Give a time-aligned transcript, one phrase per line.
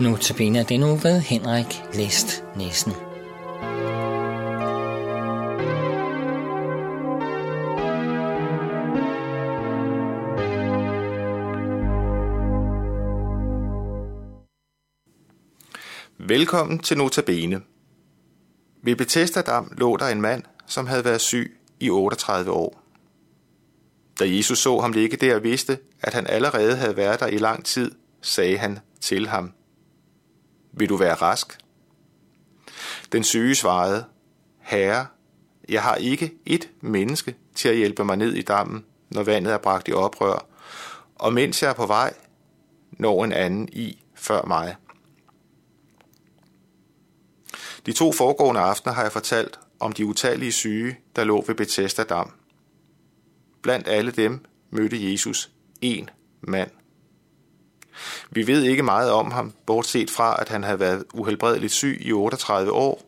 [0.00, 2.92] Nu til er det nu ved Henrik Læst Nissen.
[16.18, 17.60] Velkommen til Notabene.
[18.82, 22.82] Ved Bethesda Dam lå der en mand, som havde været syg i 38 år.
[24.18, 27.38] Da Jesus så ham ligge der og vidste, at han allerede havde været der i
[27.38, 27.90] lang tid,
[28.22, 29.52] sagde han til ham,
[30.72, 31.58] vil du være rask?
[33.12, 34.04] Den syge svarede,
[34.58, 35.06] Herre,
[35.68, 39.58] jeg har ikke et menneske til at hjælpe mig ned i dammen, når vandet er
[39.58, 40.46] bragt i oprør,
[41.14, 42.14] og mens jeg er på vej,
[42.90, 44.76] når en anden i før mig.
[47.86, 52.02] De to foregående aftener har jeg fortalt om de utallige syge, der lå ved Bethesda
[52.02, 52.32] Dam.
[53.62, 56.70] Blandt alle dem mødte Jesus en mand.
[58.30, 62.12] Vi ved ikke meget om ham, bortset fra, at han havde været uhelbredeligt syg i
[62.12, 63.02] 38 år,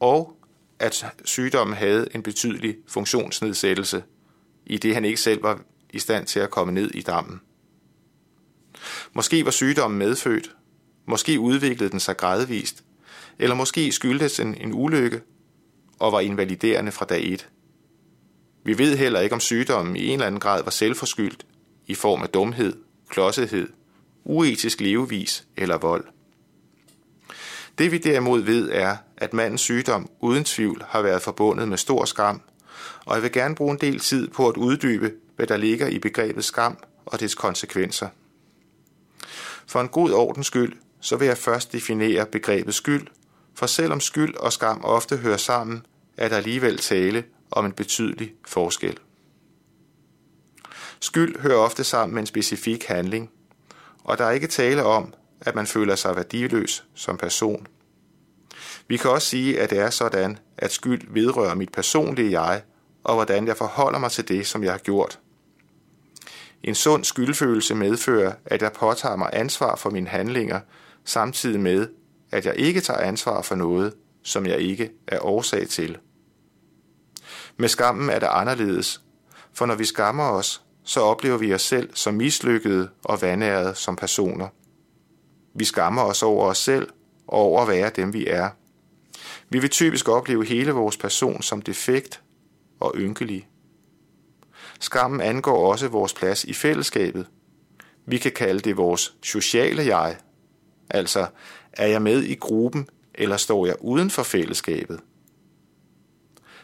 [0.00, 0.36] og
[0.78, 4.02] at sygdommen havde en betydelig funktionsnedsættelse,
[4.66, 7.40] i det han ikke selv var i stand til at komme ned i dammen.
[9.12, 10.56] Måske var sygdommen medfødt,
[11.06, 12.84] måske udviklede den sig gradvist,
[13.38, 15.20] eller måske skyldtes en, en ulykke
[15.98, 17.48] og var invaliderende fra dag 1.
[18.64, 21.46] Vi ved heller ikke, om sygdommen i en eller anden grad var selvforskyldt
[21.86, 22.72] i form af dumhed,
[23.08, 23.68] klodsethed,
[24.24, 26.04] uetisk levevis eller vold.
[27.78, 32.04] Det vi derimod ved er, at mandens sygdom uden tvivl har været forbundet med stor
[32.04, 32.40] skam,
[33.04, 35.98] og jeg vil gerne bruge en del tid på at uddybe, hvad der ligger i
[35.98, 38.08] begrebet skam og dets konsekvenser.
[39.66, 43.06] For en god ordens skyld, så vil jeg først definere begrebet skyld,
[43.54, 45.86] for selvom skyld og skam ofte hører sammen,
[46.16, 48.98] er der alligevel tale om en betydelig forskel.
[51.00, 53.30] Skyld hører ofte sammen med en specifik handling,
[54.04, 57.66] og der er ikke tale om, at man føler sig værdiløs som person.
[58.88, 62.62] Vi kan også sige, at det er sådan, at skyld vedrører mit personlige jeg,
[63.04, 65.18] og hvordan jeg forholder mig til det, som jeg har gjort.
[66.62, 70.60] En sund skyldfølelse medfører, at jeg påtager mig ansvar for mine handlinger,
[71.04, 71.88] samtidig med,
[72.30, 75.98] at jeg ikke tager ansvar for noget, som jeg ikke er årsag til.
[77.56, 79.00] Med skammen er det anderledes,
[79.52, 83.96] for når vi skammer os, så oplever vi os selv som mislykkede og vandærede som
[83.96, 84.48] personer.
[85.54, 86.88] Vi skammer os over os selv
[87.26, 88.50] og over at være dem, vi er.
[89.48, 92.22] Vi vil typisk opleve hele vores person som defekt
[92.80, 93.48] og ynkelig.
[94.80, 97.26] Skammen angår også vores plads i fællesskabet.
[98.06, 100.16] Vi kan kalde det vores sociale jeg,
[100.90, 101.26] altså
[101.72, 105.00] er jeg med i gruppen, eller står jeg uden for fællesskabet?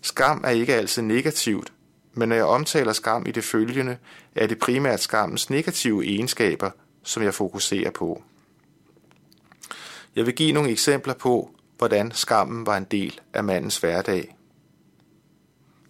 [0.00, 1.72] Skam er ikke altid negativt,
[2.16, 3.98] men når jeg omtaler skam i det følgende,
[4.34, 6.70] er det primært skammens negative egenskaber,
[7.02, 8.22] som jeg fokuserer på.
[10.16, 14.36] Jeg vil give nogle eksempler på, hvordan skammen var en del af mandens hverdag.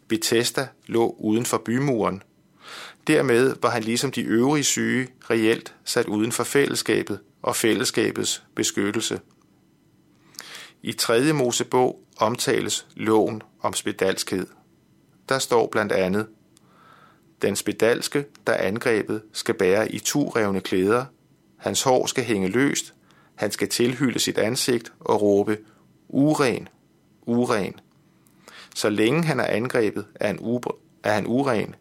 [0.08, 2.22] Bethesda lå uden for bymuren.
[3.06, 9.20] Dermed var han ligesom de øvrige syge reelt sat uden for fællesskabet og fællesskabets beskyttelse.
[10.82, 11.32] I 3.
[11.32, 14.46] Mosebog omtales loven om spedalskhed.
[15.28, 16.26] Der står blandt andet,
[17.42, 21.04] den spedalske, der er angrebet, skal bære i revne klæder,
[21.56, 22.94] hans hår skal hænge løst,
[23.34, 25.58] han skal tilhylde sit ansigt og råbe,
[26.08, 26.68] uren,
[27.22, 27.80] uren.
[28.74, 31.74] Så længe han er angrebet, er han, u- er han uren.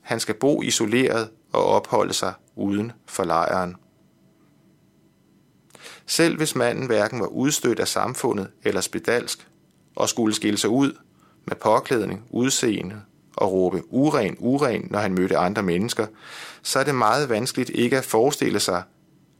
[0.00, 3.76] Han skal bo isoleret og opholde sig uden for lejren.
[6.06, 9.48] Selv hvis manden hverken var udstødt af samfundet eller spedalsk,
[9.96, 10.92] og skulle skille sig ud
[11.48, 13.00] med påklædning, udseende
[13.36, 16.06] og råbe uren, uren, når han mødte andre mennesker,
[16.62, 18.82] så er det meget vanskeligt ikke at forestille sig,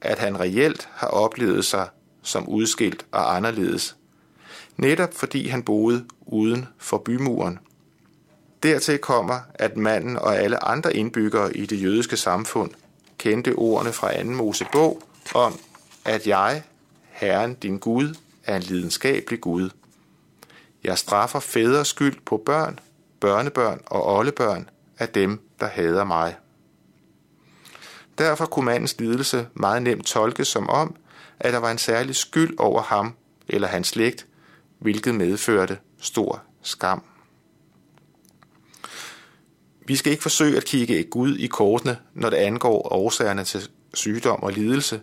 [0.00, 1.88] at han reelt har oplevet sig
[2.22, 3.96] som udskilt og anderledes.
[4.76, 7.58] Netop fordi han boede uden for bymuren.
[8.62, 12.70] Dertil kommer, at manden og alle andre indbyggere i det jødiske samfund
[13.18, 14.30] kendte ordene fra 2.
[14.30, 15.02] Mosebog
[15.34, 15.58] om,
[16.04, 16.62] at jeg,
[17.10, 19.70] Herren din Gud, er en lidenskabelig Gud.
[20.84, 22.78] Jeg straffer fædres skyld på børn,
[23.20, 26.36] børnebørn og oldebørn af dem, der hader mig.
[28.18, 30.96] Derfor kunne mandens lidelse meget nemt tolkes som om,
[31.40, 33.14] at der var en særlig skyld over ham
[33.48, 34.26] eller hans slægt,
[34.78, 37.02] hvilket medførte stor skam.
[39.86, 44.42] Vi skal ikke forsøge at kigge Gud i kortene, når det angår årsagerne til sygdom
[44.42, 45.00] og lidelse,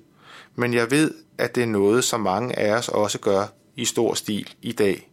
[0.56, 3.46] men jeg ved, at det er noget, som mange af os også gør
[3.76, 5.12] i stor stil i dag.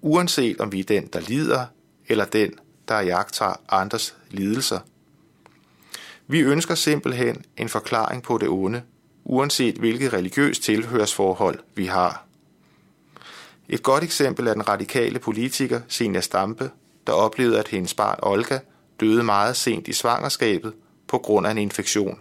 [0.00, 1.66] Uanset om vi er den, der lider,
[2.08, 2.52] eller den,
[2.88, 4.80] der jagter andres lidelser.
[6.26, 8.82] Vi ønsker simpelthen en forklaring på det onde,
[9.24, 12.24] uanset hvilket religiøst tilhørsforhold vi har.
[13.68, 16.70] Et godt eksempel er den radikale politiker Senia Stampe,
[17.06, 18.58] der oplevede, at hendes barn Olga
[19.00, 20.72] døde meget sent i svangerskabet
[21.06, 22.20] på grund af en infektion.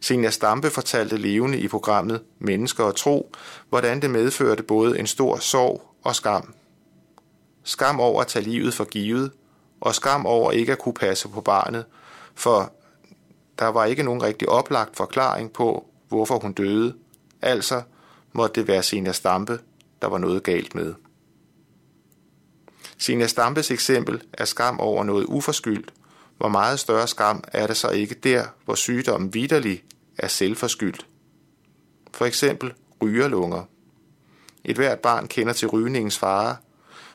[0.00, 3.32] Senia Stampe fortalte levende i programmet Mennesker og Tro,
[3.68, 6.54] hvordan det medførte både en stor sorg og skam.
[7.62, 9.32] Skam over at tage livet for givet,
[9.80, 11.84] og skam over ikke at kunne passe på barnet,
[12.34, 12.72] for
[13.58, 16.94] der var ikke nogen rigtig oplagt forklaring på, hvorfor hun døde.
[17.42, 17.82] Altså
[18.32, 19.60] måtte det være Senia Stampe,
[20.02, 20.94] der var noget galt med.
[22.98, 25.92] Senia Stampes eksempel er skam over noget uforskyldt.
[26.36, 29.84] Hvor meget større skam er det så ikke der, hvor sygdommen vidderlig
[30.18, 31.06] er selvforskyldt?
[32.14, 32.72] For eksempel
[33.02, 33.64] rygerlunger.
[34.68, 36.56] Et hvert barn kender til rygningens fare.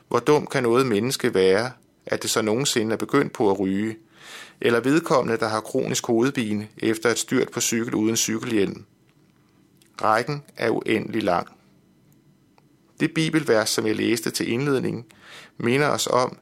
[0.08, 1.70] Hvor dum kan noget menneske være,
[2.06, 3.96] at det så nogensinde er begyndt på at ryge,
[4.60, 8.84] eller vedkommende, der har kronisk hovedbine efter et styrt på cykel uden cykelhjelm.
[10.02, 11.48] Rækken er uendelig lang.
[13.00, 15.04] Det bibelvers, som jeg læste til indledningen,
[15.58, 16.38] minder os om,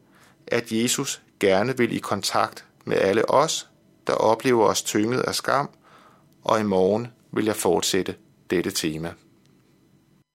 [0.46, 3.68] at Jesus gerne vil i kontakt med alle os,
[4.06, 5.70] der oplever os tynget af skam,
[6.44, 8.14] og i morgen vil jeg fortsætte
[8.50, 9.14] dette tema.